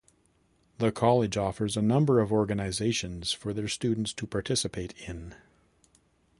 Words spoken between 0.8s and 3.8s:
college offers a number of organizations for their